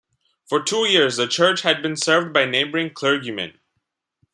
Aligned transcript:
For 0.47 0.59
two 0.63 0.87
years 0.89 1.17
the 1.17 1.27
church 1.27 1.61
had 1.61 1.83
been 1.83 1.95
served 1.95 2.33
by 2.33 2.45
neighboring 2.45 2.91
clergymen. 2.91 3.59